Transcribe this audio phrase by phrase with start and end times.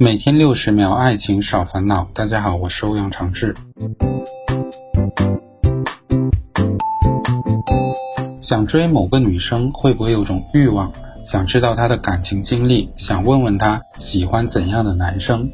[0.00, 2.08] 每天六十秒，爱情少烦恼。
[2.14, 3.56] 大家好，我是欧阳长志。
[8.40, 10.92] 想追某个女生，会不会有种欲望，
[11.24, 15.50] 想知道她的感情经历，想问问她喜欢怎样的男生？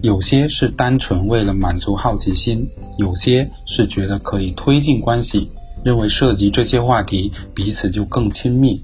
[0.00, 2.68] 有些是单纯为了满足好奇心，
[2.98, 5.50] 有些是觉得可以推进关系，
[5.82, 8.78] 认为涉及这些话题，彼此就更亲密；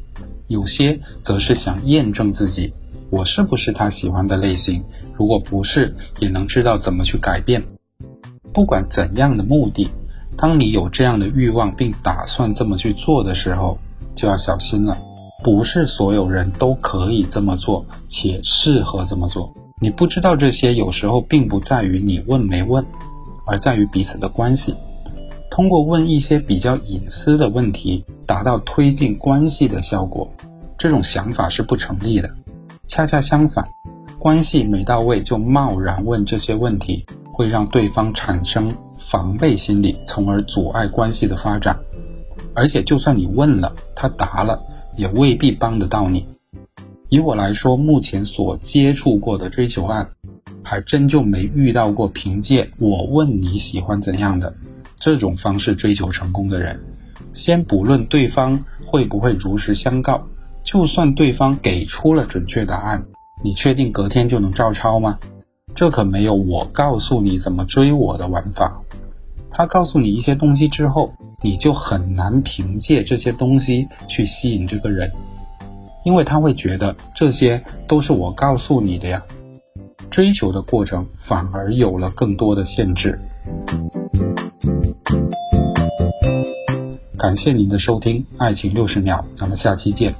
[0.49, 2.73] 有些则是想验证自己，
[3.11, 4.83] 我是不是他喜欢的类型。
[5.15, 7.63] 如果不是，也能知道怎么去改变。
[8.53, 9.89] 不管怎样的目的，
[10.37, 13.79] 当你有这样的欲望并打算这么去做的时候，
[14.15, 14.99] 就要小心了。
[15.43, 19.53] 不是所有人都可以这么做，且适合这么做。
[19.81, 22.85] 你不知道这些，有时候并不在于你问没问，
[23.47, 24.75] 而在于彼此的关系。
[25.51, 30.31] 通过问一些比较隐私的问题，达到推进关系的效果，
[30.79, 32.31] 这种想法是不成立的。
[32.85, 33.67] 恰恰相反。
[34.23, 41.77] 关系没到位就贸然问这些问题，会让对方产生防备心理，从而阻碍关系的发展。
[42.55, 44.63] 而且，就算你问了，他答了，
[44.97, 46.25] 也未必帮得到你。
[47.09, 50.09] 以我来说，目前所接触过的追求案，
[50.63, 54.55] 还真就没遇到过凭借“我问你喜欢怎样的”
[55.01, 56.81] 这种方式追求成功的人。
[57.33, 60.25] 先不论对方会不会如实相告，
[60.63, 63.05] 就算对方给出了准确答案。
[63.45, 65.19] 你确定隔天就能照抄吗？
[65.75, 68.81] 这可没有我告诉你怎么追我的玩法。
[69.51, 71.13] 他告诉你一些东西之后，
[71.43, 75.11] 你就很难凭借这些东西去吸引这个人，
[76.05, 79.23] 因为他会觉得这些都是我告诉你的呀。
[80.11, 83.19] 追求的过程反而有了更多的限制。
[87.17, 90.15] 感谢您的收听，《爱情六十秒》，咱们下期见。